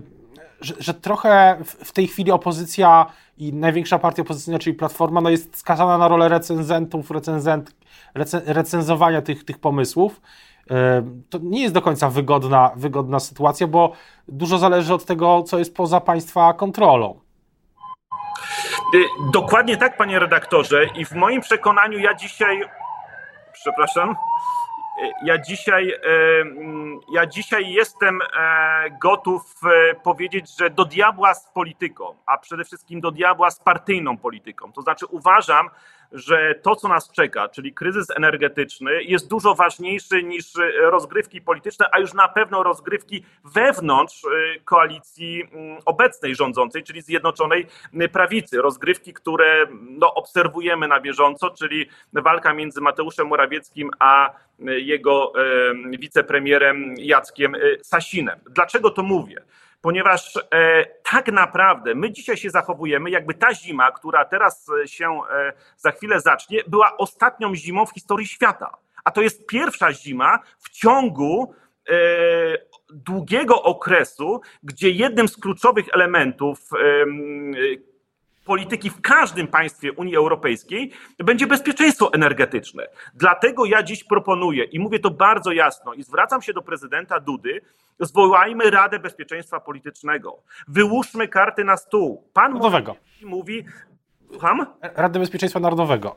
że, 0.60 0.74
że 0.78 0.94
trochę 0.94 1.56
w 1.64 1.92
tej 1.92 2.06
chwili 2.06 2.30
opozycja 2.30 3.06
i 3.38 3.52
największa 3.52 3.98
partia 3.98 4.22
opozycyjna, 4.22 4.58
czyli 4.58 4.76
Platforma, 4.76 5.20
no 5.20 5.30
jest 5.30 5.56
skazana 5.56 5.98
na 5.98 6.08
rolę 6.08 6.28
recenzentów, 6.28 7.10
recenzent, 7.10 7.76
recenzowania 8.46 9.22
tych, 9.22 9.44
tych 9.44 9.58
pomysłów. 9.58 10.20
To 11.30 11.38
nie 11.42 11.62
jest 11.62 11.74
do 11.74 11.82
końca 11.82 12.10
wygodna, 12.10 12.70
wygodna 12.76 13.20
sytuacja, 13.20 13.66
bo 13.66 13.92
dużo 14.28 14.58
zależy 14.58 14.94
od 14.94 15.04
tego, 15.04 15.42
co 15.42 15.58
jest 15.58 15.74
poza 15.74 16.00
państwa 16.00 16.54
kontrolą. 16.54 17.25
Y, 18.94 19.04
dokładnie 19.32 19.76
tak, 19.76 19.96
panie 19.96 20.18
redaktorze. 20.18 20.84
I 20.94 21.04
w 21.04 21.12
moim 21.12 21.40
przekonaniu 21.40 21.98
ja 21.98 22.14
dzisiaj. 22.14 22.64
Przepraszam. 23.52 24.10
Y, 24.10 25.10
ja 25.24 25.38
dzisiaj, 25.38 25.88
y, 25.88 25.96
mm, 26.40 27.00
ja 27.12 27.26
dzisiaj 27.26 27.72
jestem 27.72 28.20
e, 28.22 28.90
gotów 29.02 29.54
e, 29.64 29.94
powiedzieć, 29.94 30.56
że 30.58 30.70
do 30.70 30.84
diabła 30.84 31.34
z 31.34 31.50
polityką, 31.50 32.14
a 32.26 32.38
przede 32.38 32.64
wszystkim 32.64 33.00
do 33.00 33.10
diabła 33.10 33.50
z 33.50 33.60
partyjną 33.60 34.16
polityką. 34.16 34.72
To 34.72 34.82
znaczy 34.82 35.06
uważam, 35.06 35.70
że 36.12 36.54
to, 36.62 36.76
co 36.76 36.88
nas 36.88 37.10
czeka, 37.10 37.48
czyli 37.48 37.72
kryzys 37.72 38.10
energetyczny, 38.10 39.02
jest 39.02 39.28
dużo 39.28 39.54
ważniejszy 39.54 40.22
niż 40.22 40.52
rozgrywki 40.80 41.40
polityczne, 41.40 41.86
a 41.92 41.98
już 41.98 42.14
na 42.14 42.28
pewno 42.28 42.62
rozgrywki 42.62 43.24
wewnątrz 43.44 44.24
y, 44.24 44.60
koalicji 44.64 45.42
mm, 45.52 45.78
obecnej 45.84 46.34
rządzącej, 46.34 46.82
czyli 46.82 47.02
Zjednoczonej 47.02 47.66
Prawicy. 48.12 48.62
Rozgrywki, 48.62 49.12
które 49.12 49.66
no, 49.80 50.14
obserwujemy 50.14 50.88
na 50.88 51.00
bieżąco, 51.00 51.50
czyli 51.50 51.86
walka 52.12 52.54
między 52.54 52.80
Mateuszem 52.80 53.26
Morawieckim 53.26 53.90
a 53.98 54.30
y, 54.30 54.80
jego 54.80 55.32
wicepremierem 55.98 56.94
Jackiem 56.98 57.56
Sasinem. 57.82 58.38
Dlaczego 58.50 58.90
to 58.90 59.02
mówię? 59.02 59.42
Ponieważ 59.86 60.36
e, 60.36 60.84
tak 61.12 61.32
naprawdę 61.32 61.94
my 61.94 62.12
dzisiaj 62.12 62.36
się 62.36 62.50
zachowujemy, 62.50 63.10
jakby 63.10 63.34
ta 63.34 63.54
zima, 63.54 63.92
która 63.92 64.24
teraz 64.24 64.66
e, 64.82 64.88
się 64.88 65.20
e, 65.30 65.52
za 65.76 65.90
chwilę 65.90 66.20
zacznie, 66.20 66.62
była 66.66 66.96
ostatnią 66.96 67.54
zimą 67.54 67.86
w 67.86 67.94
historii 67.94 68.26
świata. 68.26 68.76
A 69.04 69.10
to 69.10 69.22
jest 69.22 69.46
pierwsza 69.46 69.92
zima 69.92 70.38
w 70.58 70.70
ciągu 70.70 71.54
długiego 72.90 73.62
okresu, 73.62 74.40
gdzie 74.62 74.90
jednym 74.90 75.28
z 75.28 75.36
kluczowych 75.36 75.86
elementów 75.92 76.58
polityki 78.46 78.90
w 78.90 79.00
każdym 79.00 79.46
państwie 79.46 79.92
Unii 79.92 80.16
Europejskiej 80.16 80.92
będzie 81.18 81.46
bezpieczeństwo 81.46 82.12
energetyczne. 82.12 82.86
Dlatego 83.14 83.64
ja 83.64 83.82
dziś 83.82 84.04
proponuję 84.04 84.64
i 84.64 84.78
mówię 84.78 84.98
to 84.98 85.10
bardzo 85.10 85.52
jasno 85.52 85.94
i 85.94 86.02
zwracam 86.02 86.42
się 86.42 86.52
do 86.52 86.62
prezydenta 86.62 87.20
Dudy, 87.20 87.60
zwołajmy 88.00 88.70
Radę 88.70 88.98
Bezpieczeństwa 88.98 89.60
Politycznego. 89.60 90.42
Wyłóżmy 90.68 91.28
karty 91.28 91.64
na 91.64 91.76
stół. 91.76 92.30
Pan 92.32 92.52
Narodowego. 92.52 92.96
mówi, 93.22 93.64
słucham? 94.30 94.66
Radę 94.82 95.18
Bezpieczeństwa 95.18 95.60
Narodowego. 95.60 96.16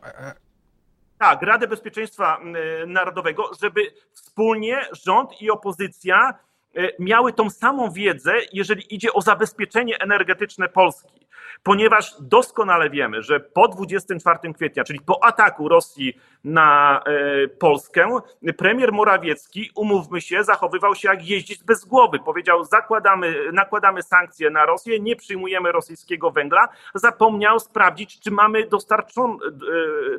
Tak, 1.17 1.41
Radę 1.41 1.67
Bezpieczeństwa 1.67 2.39
Narodowego, 2.87 3.51
żeby 3.61 3.81
wspólnie 4.13 4.81
rząd 5.05 5.41
i 5.41 5.51
opozycja 5.51 6.33
e, 6.75 6.89
miały 6.99 7.33
tą 7.33 7.49
samą 7.49 7.91
wiedzę, 7.91 8.33
jeżeli 8.53 8.95
idzie 8.95 9.13
o 9.13 9.21
zabezpieczenie 9.21 9.99
energetyczne 9.99 10.69
Polski 10.69 11.19
ponieważ 11.63 12.15
doskonale 12.21 12.89
wiemy, 12.89 13.21
że 13.21 13.39
po 13.39 13.67
24 13.67 14.53
kwietnia, 14.53 14.83
czyli 14.83 14.99
po 14.99 15.23
ataku 15.23 15.69
Rosji 15.69 16.13
na 16.43 17.01
e, 17.05 17.47
Polskę, 17.47 18.19
premier 18.57 18.91
Morawiecki, 18.91 19.71
umówmy 19.75 20.21
się, 20.21 20.43
zachowywał 20.43 20.95
się 20.95 21.09
jak 21.09 21.27
jeździć 21.27 21.63
bez 21.63 21.85
głowy. 21.85 22.19
Powiedział, 22.19 22.63
zakładamy, 22.63 23.51
nakładamy 23.53 24.03
sankcje 24.03 24.49
na 24.49 24.65
Rosję, 24.65 24.99
nie 24.99 25.15
przyjmujemy 25.15 25.71
rosyjskiego 25.71 26.31
węgla. 26.31 26.67
Zapomniał 26.95 27.59
sprawdzić, 27.59 28.19
czy 28.19 28.31
mamy 28.31 28.67
dostarczon, 28.67 29.37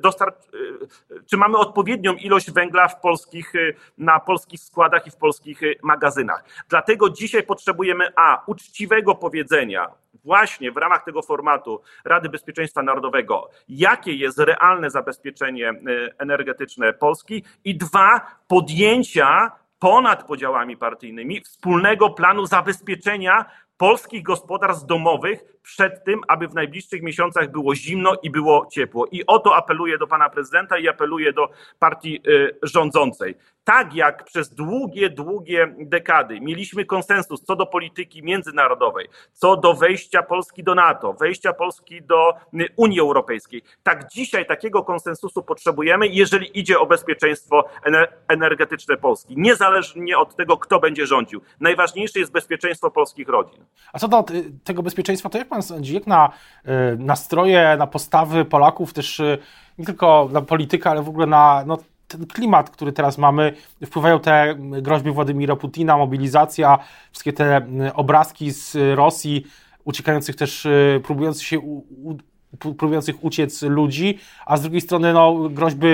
e, 0.03 0.27
e, 0.27 0.33
czy 1.27 1.37
mamy 1.37 1.59
odpowiednią 1.59 2.13
ilość 2.13 2.51
węgla 2.51 2.89
w 2.89 3.01
polskich, 3.01 3.53
na 3.99 4.21
polskich 4.21 4.61
składach 4.61 5.07
i 5.07 5.11
w 5.11 5.17
polskich 5.17 5.61
magazynach. 5.83 6.45
Dlatego 6.69 7.11
dzisiaj 7.11 7.43
potrzebujemy 7.43 8.09
a 8.17 8.43
uczciwego 8.47 9.15
powiedzenia 9.15 9.91
właśnie 10.15 10.73
w 10.73 10.77
ramach 10.77 11.05
tego 11.05 11.23
formatu 11.23 11.81
Rady 12.05 12.29
Bezpieczeństwa 12.29 12.83
Narodowego, 12.83 13.51
jakie 13.69 14.15
jest 14.15 14.39
realne 14.39 14.91
zabezpieczenie 14.91 15.71
y, 15.71 16.15
energetyczne 16.19 16.93
Polski 16.93 17.45
i 17.65 17.77
dwa, 17.77 18.21
podjęcia 18.49 19.53
ponad 19.79 20.27
podziałami 20.27 20.77
partyjnymi 20.77 21.41
wspólnego 21.41 22.11
planu 22.11 22.47
zabezpieczenia 22.47 23.45
polskich 23.77 24.23
gospodarstw 24.23 24.87
domowych 24.87 25.45
przed 25.63 26.05
tym, 26.05 26.21
aby 26.29 26.49
w 26.49 26.55
najbliższych 26.55 27.03
miesiącach 27.03 27.51
było 27.51 27.75
zimno 27.75 28.15
i 28.23 28.31
było 28.31 28.67
ciepło. 28.73 29.07
I 29.07 29.27
o 29.27 29.39
to 29.39 29.57
apeluję 29.57 29.99
do 29.99 30.07
pana 30.07 30.29
prezydenta 30.29 30.79
i 30.79 30.89
apeluję 30.89 31.33
do 31.33 31.49
partii 31.79 32.21
y, 32.29 32.59
rządzącej. 32.63 33.35
Tak 33.71 33.95
jak 33.95 34.25
przez 34.25 34.55
długie, 34.55 35.11
długie 35.11 35.75
dekady 35.79 36.41
mieliśmy 36.41 36.85
konsensus 36.85 37.43
co 37.43 37.57
do 37.57 37.67
polityki 37.67 38.23
międzynarodowej, 38.23 39.09
co 39.33 39.57
do 39.57 39.75
wejścia 39.75 40.23
Polski 40.23 40.65
do 40.65 40.75
NATO, 40.75 41.13
wejścia 41.13 41.53
Polski 41.53 42.03
do 42.03 42.35
Unii 42.77 43.01
Europejskiej, 43.01 43.63
tak 43.83 44.09
dzisiaj 44.09 44.47
takiego 44.47 44.85
konsensusu 44.85 45.43
potrzebujemy, 45.43 46.09
jeżeli 46.09 46.59
idzie 46.59 46.79
o 46.79 46.87
bezpieczeństwo 46.87 47.65
energetyczne 48.29 48.97
Polski, 48.97 49.35
niezależnie 49.39 50.19
od 50.19 50.37
tego, 50.37 50.57
kto 50.57 50.81
będzie 50.81 51.07
rządził. 51.07 51.41
Najważniejsze 51.61 52.19
jest 52.19 52.33
bezpieczeństwo 52.33 52.91
polskich 52.91 53.29
rodzin. 53.29 53.65
A 53.93 53.99
co 53.99 54.09
do 54.09 54.25
tego 54.65 54.83
bezpieczeństwa, 54.83 55.29
to 55.29 55.39
jak 55.39 55.49
pan 55.49 55.63
sądzi, 55.63 55.95
jak 55.95 56.07
na 56.07 56.29
y, 56.29 56.71
nastroje, 56.99 57.77
na 57.79 57.87
postawy 57.87 58.45
Polaków, 58.45 58.93
też 58.93 59.21
y, 59.21 59.39
nie 59.79 59.87
tylko 59.87 60.29
na 60.33 60.43
politykę, 60.43 60.91
ale 60.91 61.03
w 61.03 61.09
ogóle 61.09 61.27
na 61.27 61.65
no, 61.67 61.79
ten 62.11 62.27
klimat, 62.27 62.71
który 62.71 62.93
teraz 62.93 63.19
mamy, 63.19 63.53
wpływają 63.87 64.21
te 64.21 64.55
groźby 64.59 65.11
Władimira 65.11 65.57
Putina, 65.57 65.97
mobilizacja, 65.97 66.79
wszystkie 67.13 67.33
te 67.33 67.67
obrazki 67.95 68.51
z 68.51 68.77
Rosji, 68.95 69.47
uciekających 69.85 70.37
też, 70.37 70.67
y, 70.67 71.01
próbujących 71.05 71.47
się, 71.47 71.83
próbujących 72.59 73.25
uciec 73.25 73.63
ludzi, 73.63 74.19
a 74.47 74.57
z 74.57 74.63
drugiej 74.63 74.81
strony 74.81 75.13
no, 75.13 75.49
groźby 75.49 75.89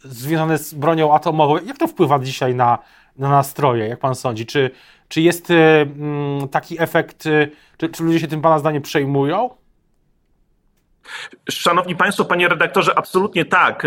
związane 0.00 0.58
z 0.58 0.74
bronią 0.74 1.14
atomową. 1.14 1.58
Jak 1.66 1.78
to 1.78 1.86
wpływa 1.86 2.18
dzisiaj 2.18 2.54
na, 2.54 2.78
na 3.16 3.28
nastroje, 3.28 3.88
jak 3.88 3.98
pan 3.98 4.14
sądzi? 4.14 4.46
Czy, 4.46 4.70
czy 5.08 5.20
jest 5.20 5.52
taki 6.50 6.82
efekt, 6.82 7.22
czy, 7.78 7.88
czy 7.92 8.04
ludzie 8.04 8.20
się 8.20 8.28
tym 8.28 8.40
pana 8.40 8.58
zdaniem 8.58 8.82
przejmują? 8.82 9.50
Szanowni 11.50 11.96
Państwo, 11.96 12.24
panie 12.24 12.48
redaktorze, 12.48 12.98
absolutnie 12.98 13.44
tak. 13.44 13.86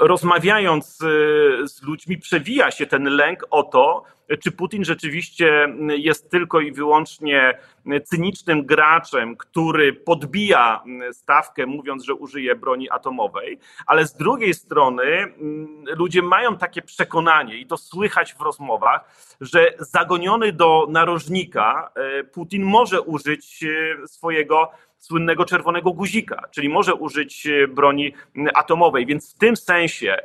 Rozmawiając 0.00 1.00
y, 1.02 1.68
z 1.68 1.82
ludźmi, 1.82 2.18
przewija 2.18 2.70
się 2.70 2.86
ten 2.86 3.04
lęk 3.04 3.46
o 3.50 3.62
to, 3.62 4.04
czy 4.42 4.52
Putin 4.52 4.84
rzeczywiście 4.84 5.68
jest 5.88 6.30
tylko 6.30 6.60
i 6.60 6.72
wyłącznie 6.72 7.58
cynicznym 8.04 8.66
graczem, 8.66 9.36
który 9.36 9.92
podbija 9.92 10.84
stawkę, 11.12 11.66
mówiąc, 11.66 12.04
że 12.04 12.14
użyje 12.14 12.56
broni 12.56 12.90
atomowej, 12.90 13.58
ale 13.86 14.06
z 14.06 14.14
drugiej 14.14 14.54
strony 14.54 15.02
mm, 15.02 15.84
ludzie 15.86 16.22
mają 16.22 16.56
takie 16.56 16.82
przekonanie, 16.82 17.58
i 17.58 17.66
to 17.66 17.76
słychać 17.76 18.34
w 18.34 18.40
rozmowach, 18.40 19.36
że 19.40 19.74
zagoniony 19.78 20.52
do 20.52 20.86
narożnika 20.90 21.90
e, 21.94 22.24
Putin 22.24 22.62
może 22.62 23.00
użyć 23.00 23.64
e, 23.64 24.06
swojego 24.06 24.70
słynnego 24.98 25.44
czerwonego 25.44 25.92
guzika, 25.92 26.42
czyli 26.50 26.68
może 26.68 26.94
użyć 26.94 27.46
e, 27.46 27.68
broni 27.68 28.12
atomowej. 28.54 29.06
Więc 29.06 29.34
w 29.34 29.38
tym 29.38 29.56
sensie 29.56 30.16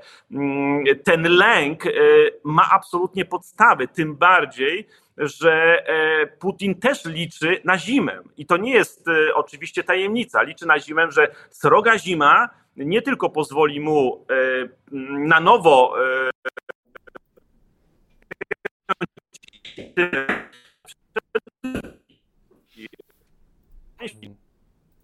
ten 1.04 1.24
lęk 1.24 1.86
e, 1.86 1.92
ma 2.44 2.70
absolutnie 2.72 3.26
podstawy, 3.26 3.88
tym 3.88 4.16
bardziej, 4.16 4.88
że 5.18 5.84
e, 5.88 6.28
Putin 6.28 6.76
też 6.76 7.06
liczy 7.06 7.62
na 7.64 7.78
zimę. 7.78 8.20
I 8.38 8.46
to 8.46 8.58
nie 8.58 8.72
jest 8.72 9.06
oczywiście 9.34 9.84
tajemnica. 9.84 10.42
Liczy 10.42 10.66
na 10.66 10.80
zimę, 10.80 11.12
że 11.12 11.36
sroga 11.50 12.00
zima 12.00 12.50
nie 12.78 13.02
tylko 13.02 13.30
pozwoli 13.30 13.80
mu 13.80 14.26
na 15.28 15.40
nowo 15.40 15.96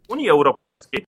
Unii 0.08 0.30
Europejskiej 0.30 1.06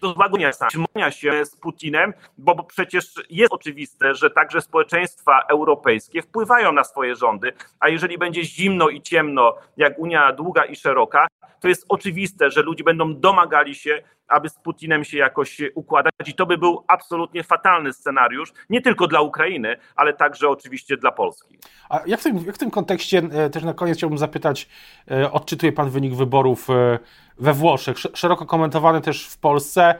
do 0.00 0.12
złagodzenia 0.12 1.10
się 1.10 1.44
z 1.44 1.56
Putinem, 1.56 2.12
bo 2.38 2.64
przecież 2.64 3.14
jest 3.30 3.52
oczywiste, 3.52 4.14
że 4.14 4.30
także 4.30 4.60
społeczeństwa 4.60 5.40
europejskie 5.48 6.22
wpływają 6.22 6.72
na 6.72 6.84
swoje 6.84 7.16
rządy, 7.16 7.52
a 7.80 7.88
jeżeli 7.88 8.18
będzie 8.18 8.44
zimno 8.44 8.88
i 8.88 9.02
ciemno, 9.02 9.56
jak 9.76 9.98
Unia 9.98 10.32
długa 10.32 10.64
i 10.64 10.76
szeroka, 10.76 11.26
to 11.60 11.68
jest 11.68 11.86
oczywiste, 11.88 12.50
że 12.50 12.62
ludzie 12.62 12.84
będą 12.84 13.14
domagali 13.14 13.74
się, 13.74 14.02
aby 14.28 14.48
z 14.48 14.54
Putinem 14.54 15.04
się 15.04 15.18
jakoś 15.18 15.60
układać 15.74 16.12
i 16.26 16.34
to 16.34 16.46
by 16.46 16.58
był 16.58 16.84
absolutnie 16.88 17.44
fatalny 17.44 17.92
scenariusz, 17.92 18.52
nie 18.70 18.80
tylko 18.80 19.06
dla 19.06 19.20
Ukrainy, 19.20 19.76
ale 19.96 20.12
także 20.12 20.48
oczywiście 20.48 20.96
dla 20.96 21.12
Polski. 21.12 21.58
A 21.88 22.00
jak 22.06 22.20
w 22.20 22.22
tym, 22.22 22.36
jak 22.46 22.54
w 22.54 22.58
tym 22.58 22.70
kontekście, 22.70 23.22
e, 23.32 23.50
też 23.50 23.62
na 23.62 23.74
koniec 23.74 23.96
chciałbym 23.96 24.18
zapytać, 24.18 24.68
e, 25.10 25.32
odczytuje 25.32 25.72
Pan 25.72 25.90
wynik 25.90 26.14
wyborów 26.14 26.70
e, 26.70 26.98
we 27.38 27.52
Włoszech, 27.52 27.98
szeroko 28.14 28.46
komentowany 28.46 29.00
też 29.00 29.28
w 29.28 29.38
Polsce 29.38 29.94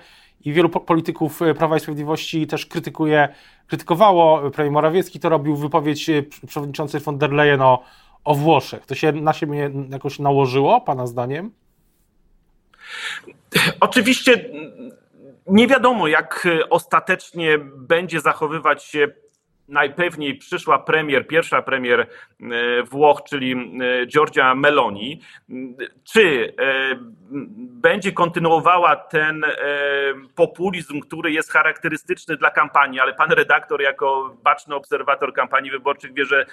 i 0.45 0.53
wielu 0.53 0.69
polityków 0.69 1.41
Prawa 1.59 1.77
i 1.77 1.81
Sprawiedliwości 1.81 2.47
też 2.47 2.67
krytykuje, 2.67 3.29
krytykowało, 3.67 4.51
premier 4.51 4.73
Morawiecki 4.73 5.21
to 5.21 5.29
robił, 5.29 5.57
wypowiedź 5.57 6.11
przewodniczącej 6.47 7.01
von 7.01 7.19
der 7.19 7.33
Leyen 7.33 7.63
o 7.63 7.85
o 8.25 8.35
Włoszech. 8.35 8.87
To 8.87 8.95
się 8.95 9.13
na 9.13 9.33
siebie 9.33 9.71
jakoś 9.91 10.19
nałożyło, 10.19 10.81
Pana 10.81 11.07
zdaniem? 11.07 11.51
Oczywiście 13.81 14.51
nie 15.47 15.67
wiadomo, 15.67 16.09
jak 16.09 16.49
ostatecznie 16.71 17.59
będzie 17.77 18.21
zachowywać 18.21 18.85
się 18.85 19.09
najpewniej 19.71 20.35
przyszła 20.35 20.79
premier, 20.79 21.27
pierwsza 21.27 21.63
premier 21.63 22.01
e, 22.01 22.07
Włoch, 22.83 23.23
czyli 23.29 23.53
e, 23.53 24.07
Giorgia 24.07 24.55
Meloni, 24.55 25.21
czy 26.05 26.55
e, 26.59 26.97
będzie 27.57 28.13
kontynuowała 28.13 28.97
ten 28.97 29.45
populizm, 30.35 31.01
który 31.01 31.33
jest 31.33 31.53
charakterystyczny 31.53 32.37
dla 32.37 32.51
kampanii, 32.51 33.01
ale 33.01 33.15
pan 33.15 33.31
redaktor, 33.31 33.83
jako 33.83 34.37
baczny 34.43 34.75
obserwator 34.75 35.33
kampanii 35.33 35.71
wyborczych, 35.71 36.15
wie, 36.15 36.25
że 36.25 36.47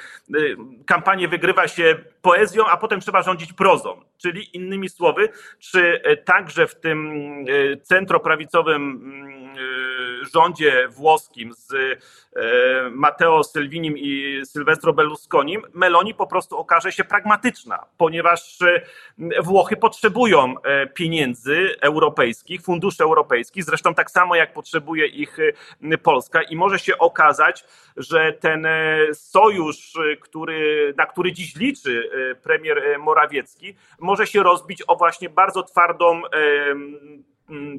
kampanię 0.85 1.27
wygrywa 1.27 1.67
się 1.67 1.95
poezją, 2.21 2.67
a 2.67 2.77
potem 2.77 2.99
trzeba 2.99 3.21
rządzić 3.21 3.53
prozą. 3.53 4.01
Czyli 4.17 4.55
innymi 4.57 4.89
słowy, 4.89 5.29
czy 5.59 6.01
także 6.25 6.67
w 6.67 6.75
tym 6.75 7.19
centroprawicowym 7.81 9.01
rządzie 10.31 10.87
włoskim 10.87 11.53
z 11.53 11.73
e, 11.73 12.89
Matteo 12.89 13.43
Salvinim 13.43 13.97
i 13.97 14.41
Silvestro 14.53 14.93
Berlusconim, 14.93 15.61
Meloni 15.73 16.13
po 16.13 16.27
prostu 16.27 16.57
okaże 16.57 16.91
się 16.91 17.03
pragmatyczna, 17.03 17.85
ponieważ 17.97 18.61
e, 18.61 18.81
Włochy 19.41 19.77
potrzebują 19.77 20.61
e, 20.61 20.87
pieniędzy 20.87 21.75
europejskich, 21.81 22.61
funduszy 22.61 23.03
europejskich, 23.03 23.63
zresztą 23.63 23.93
tak 23.93 24.11
samo 24.11 24.35
jak 24.35 24.53
potrzebuje 24.53 25.07
ich 25.07 25.37
Polska. 26.03 26.41
I 26.41 26.55
może 26.55 26.79
się 26.79 26.97
okazać, 26.97 27.65
że 27.97 28.33
ten 28.33 28.67
sojusz, 29.13 29.93
który, 30.21 30.93
na 30.97 31.05
który 31.05 31.33
dziś 31.33 31.55
liczy 31.55 32.09
premier 32.43 32.99
Morawiecki, 32.99 33.75
może 33.99 34.27
się 34.27 34.43
rozbić 34.43 34.83
o 34.87 34.95
właśnie 34.95 35.29
bardzo 35.29 35.63
twardą 35.63 36.21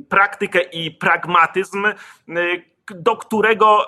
praktykę 0.09 0.63
i 0.63 0.91
pragmatyzm, 0.91 1.87
y, 1.87 2.65
do 2.91 3.17
którego, 3.17 3.87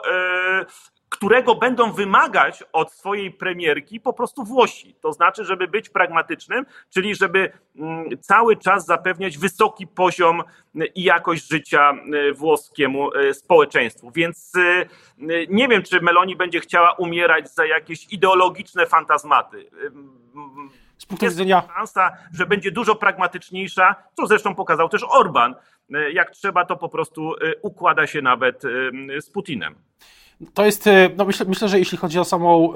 y, 0.63 0.67
którego 1.09 1.55
będą 1.55 1.93
wymagać 1.93 2.65
od 2.73 2.93
swojej 2.93 3.31
premierki 3.31 4.01
po 4.01 4.13
prostu 4.13 4.45
Włosi. 4.45 4.95
To 5.01 5.13
znaczy, 5.13 5.45
żeby 5.45 5.69
być 5.69 5.89
pragmatycznym, 5.89 6.67
czyli 6.91 7.15
żeby 7.15 7.53
mm, 7.77 8.09
cały 8.21 8.57
czas 8.57 8.87
zapewniać 8.87 9.39
wysoki 9.39 9.87
poziom 9.87 10.43
i 10.95 11.03
jakość 11.03 11.49
życia 11.49 11.93
y, 12.15 12.35
włoskiemu 12.35 13.11
społeczeństwu. 13.33 14.11
Więc 14.11 14.53
nie 15.49 15.69
wiem, 15.69 15.83
czy 15.83 16.01
Meloni 16.01 16.37
będzie 16.37 16.61
chciała 16.61 16.93
umierać 16.93 17.55
za 17.55 17.67
jakieś 17.67 18.13
ideologiczne 18.13 18.87
fantazmaty 18.87 19.71
z 21.01 21.07
punktu 21.07 21.25
jest 21.27 21.37
widzenia. 21.37 21.63
szansa, 21.77 22.17
że 22.33 22.47
będzie 22.47 22.71
dużo 22.71 22.95
pragmatyczniejsza, 22.95 23.95
co 24.17 24.27
zresztą 24.27 24.55
pokazał 24.55 24.89
też 24.89 25.05
Orban. 25.09 25.55
E, 25.95 26.13
jak 26.13 26.31
trzeba, 26.31 26.65
to 26.65 26.77
po 26.77 26.89
prostu 26.89 27.35
e, 27.35 27.37
układa 27.63 28.07
się 28.07 28.23
nawet 28.23 28.65
e, 28.65 29.21
z 29.21 29.31
Putinem. 29.31 29.75
To 30.55 30.67
jest, 30.67 30.89
no 31.17 31.25
myślę, 31.25 31.47
myślę 31.49 31.69
że 31.69 31.79
jeśli 31.79 31.99
chodzi 31.99 32.19
o 32.19 32.25
samą 32.25 32.73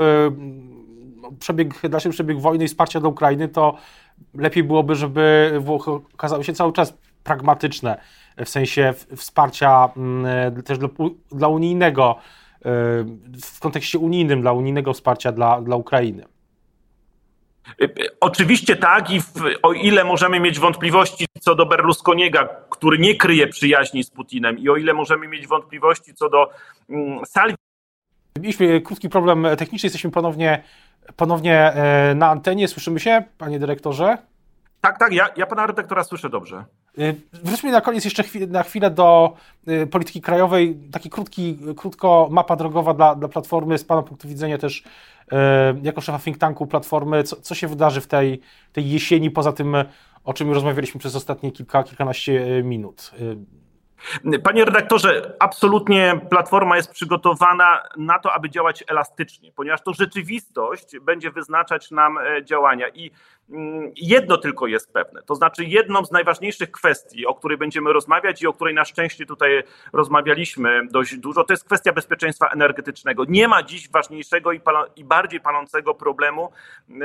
przebieg, 1.40 1.88
dalszy 1.88 2.10
przebieg 2.10 2.40
wojny 2.40 2.64
i 2.64 2.68
wsparcia 2.68 3.00
dla 3.00 3.08
Ukrainy, 3.08 3.48
to 3.48 3.76
lepiej 4.34 4.64
byłoby, 4.64 4.94
żeby 4.94 5.52
Włochy 5.60 5.90
okazały 5.90 6.44
się 6.44 6.52
cały 6.52 6.72
czas 6.72 6.98
pragmatyczne 7.22 8.00
w 8.44 8.48
sensie 8.48 8.94
wsparcia 9.16 9.88
też 10.64 10.78
dla, 10.78 10.88
dla 11.32 11.48
unijnego, 11.48 12.18
w 13.42 13.60
kontekście 13.60 13.98
unijnym, 13.98 14.40
dla 14.40 14.52
unijnego 14.52 14.92
wsparcia 14.92 15.32
dla, 15.32 15.60
dla 15.60 15.76
Ukrainy. 15.76 16.24
Oczywiście 18.20 18.76
tak 18.76 19.10
i 19.10 19.20
w, 19.20 19.32
o 19.62 19.72
ile 19.72 20.04
możemy 20.04 20.40
mieć 20.40 20.58
wątpliwości 20.58 21.26
co 21.40 21.54
do 21.54 21.66
Berlusconiego, 21.66 22.48
który 22.70 22.98
nie 22.98 23.16
kryje 23.16 23.46
przyjaźni 23.46 24.04
z 24.04 24.10
Putinem 24.10 24.58
i 24.58 24.68
o 24.68 24.76
ile 24.76 24.94
możemy 24.94 25.28
mieć 25.28 25.46
wątpliwości 25.46 26.14
co 26.14 26.28
do 26.28 26.50
mm, 26.90 27.26
Salvi. 27.26 27.54
Mieliśmy 28.38 28.80
krótki 28.80 29.08
problem 29.08 29.46
techniczny, 29.58 29.86
jesteśmy 29.86 30.10
ponownie, 30.10 30.62
ponownie 31.16 31.58
e, 31.58 32.14
na 32.14 32.30
antenie. 32.30 32.68
Słyszymy 32.68 33.00
się, 33.00 33.22
panie 33.38 33.58
dyrektorze? 33.58 34.18
Tak, 34.80 34.98
tak, 34.98 35.12
ja, 35.12 35.28
ja 35.36 35.46
pana 35.46 35.66
redaktora 35.66 36.04
słyszę 36.04 36.30
dobrze. 36.30 36.64
Wróćmy 37.32 37.72
na 37.72 37.80
koniec 37.80 38.04
jeszcze 38.04 38.22
na 38.48 38.62
chwilę 38.62 38.90
do 38.90 39.36
polityki 39.90 40.20
krajowej. 40.20 40.78
Taki 40.92 41.10
krótki, 41.10 41.58
krótko 41.76 42.28
mapa 42.30 42.56
drogowa 42.56 42.94
dla, 42.94 43.14
dla 43.14 43.28
Platformy 43.28 43.78
z 43.78 43.84
Pana 43.84 44.02
punktu 44.02 44.28
widzenia 44.28 44.58
też 44.58 44.82
jako 45.82 46.00
szefa 46.00 46.18
think 46.18 46.38
tanku 46.38 46.66
Platformy. 46.66 47.22
Co, 47.22 47.36
co 47.36 47.54
się 47.54 47.68
wydarzy 47.68 48.00
w 48.00 48.06
tej, 48.06 48.40
tej 48.72 48.90
jesieni, 48.90 49.30
poza 49.30 49.52
tym, 49.52 49.76
o 50.24 50.34
czym 50.34 50.52
rozmawialiśmy 50.52 51.00
przez 51.00 51.16
ostatnie 51.16 51.52
kilka, 51.52 51.82
kilkanaście 51.82 52.62
minut? 52.64 53.10
Panie 54.44 54.64
redaktorze, 54.64 55.36
absolutnie 55.40 56.20
Platforma 56.30 56.76
jest 56.76 56.90
przygotowana 56.90 57.82
na 57.96 58.18
to, 58.18 58.32
aby 58.32 58.50
działać 58.50 58.84
elastycznie, 58.88 59.52
ponieważ 59.52 59.82
to 59.82 59.92
rzeczywistość 59.92 60.98
będzie 61.02 61.30
wyznaczać 61.30 61.90
nam 61.90 62.18
e, 62.18 62.44
działania. 62.44 62.88
I 62.88 63.10
jedno 63.96 64.36
tylko 64.36 64.66
jest 64.66 64.92
pewne, 64.92 65.22
to 65.22 65.34
znaczy 65.34 65.64
jedną 65.64 66.04
z 66.04 66.10
najważniejszych 66.10 66.70
kwestii, 66.70 67.26
o 67.26 67.34
której 67.34 67.58
będziemy 67.58 67.92
rozmawiać 67.92 68.42
i 68.42 68.46
o 68.46 68.52
której 68.52 68.74
na 68.74 68.84
szczęście 68.84 69.26
tutaj 69.26 69.62
rozmawialiśmy 69.92 70.86
dość 70.90 71.16
dużo, 71.16 71.44
to 71.44 71.52
jest 71.52 71.64
kwestia 71.64 71.92
bezpieczeństwa 71.92 72.48
energetycznego. 72.48 73.24
Nie 73.28 73.48
ma 73.48 73.62
dziś 73.62 73.90
ważniejszego 73.90 74.52
i, 74.52 74.60
i 74.96 75.04
bardziej 75.04 75.40
palącego 75.40 75.94
problemu 75.94 76.50
yy, 76.88 76.96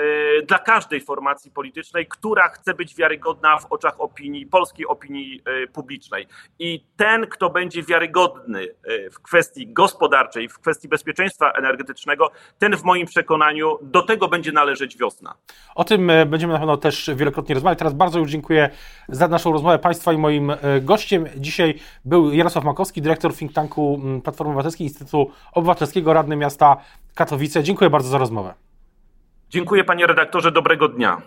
dla 0.48 0.60
każdej 0.60 1.02
formacji 1.02 1.52
politycznej, 1.52 2.08
która 2.08 2.50
chce 2.50 2.74
być 2.74 2.96
wiarygodna 2.96 3.58
w 3.58 3.72
oczach 3.72 4.02
opinii, 4.02 4.46
polskiej 4.46 4.86
opinii 4.88 5.42
yy, 5.48 5.68
publicznej. 5.68 6.28
I 6.60 6.84
ten, 6.98 7.28
kto 7.28 7.50
będzie 7.50 7.84
wiarygodny 7.84 8.68
e, 8.84 9.10
w 9.10 9.20
kwestii 9.20 9.68
gospodarczej, 9.68 10.50
w 10.50 10.60
kwestii 10.60 10.88
bezpieczeństwa 10.88 11.52
energetycznego, 11.52 12.32
ten 12.60 12.78
w 12.78 12.84
moim 12.84 13.08
przekonaniu 13.08 13.78
do 13.82 14.02
tego 14.02 14.28
będzie 14.28 14.52
należeć 14.52 14.98
wiosna. 14.98 15.36
O 15.76 15.84
tym 15.84 16.10
e, 16.10 16.26
będziemy 16.30 16.54
na 16.54 16.60
pewno 16.60 16.78
też 16.78 17.12
wielokrotnie 17.16 17.56
rozmawiać. 17.56 17.80
Teraz 17.80 17.94
bardzo 17.94 18.20
już 18.20 18.32
dziękuję 18.32 18.70
za 19.10 19.28
naszą 19.28 19.52
rozmowę 19.52 19.80
Państwa 19.80 20.14
i 20.14 20.18
moim 20.18 20.52
e, 20.52 20.58
gościem. 20.82 21.26
Dzisiaj 21.38 21.80
był 22.06 22.34
Jarosław 22.34 22.66
Makowski, 22.66 23.02
dyrektor 23.02 23.36
think 23.36 23.54
tanku 23.54 24.02
Platformy 24.24 24.52
Obywatelskiej 24.52 24.88
Instytutu 24.88 25.32
Obywatelskiego, 25.54 26.14
radny 26.14 26.36
miasta 26.36 26.78
Katowice. 27.16 27.64
Dziękuję 27.64 27.90
bardzo 27.90 28.10
za 28.10 28.18
rozmowę. 28.18 28.54
Dziękuję 29.50 29.84
panie 29.84 30.08
redaktorze, 30.08 30.52
dobrego 30.52 30.88
dnia. 30.88 31.22